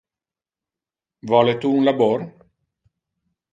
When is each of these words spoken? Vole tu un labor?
Vole 1.33 1.55
tu 1.65 1.73
un 1.83 1.87
labor? 1.91 2.27